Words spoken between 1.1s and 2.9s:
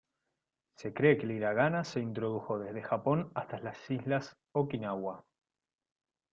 que el hiragana se introdujo desde